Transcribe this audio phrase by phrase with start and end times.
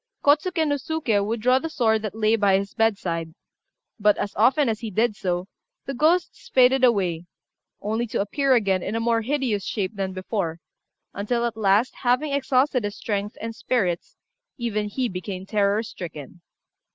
[0.23, 3.35] Kôtsuké no Suké would draw the sword that lay by his bedside;
[3.99, 5.47] but, as often as he did so,
[5.85, 7.27] the ghosts faded away,
[7.81, 10.59] only to appear again in a more hideous shape than before,
[11.13, 14.17] until at last, having exhausted his strength and spirits,
[14.57, 16.41] even he became terror stricken.